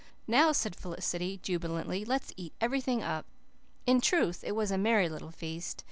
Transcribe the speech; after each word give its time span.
"Now," 0.25 0.51
said 0.51 0.75
Felicity 0.75 1.39
jubilantly, 1.43 2.05
"let's 2.05 2.33
eat 2.35 2.53
everything 2.59 3.03
up." 3.03 3.27
In 3.85 4.01
truth, 4.01 4.43
it 4.43 4.53
was 4.55 4.71
a 4.71 4.77
merry 4.79 5.07
little 5.07 5.29
feast. 5.29 5.79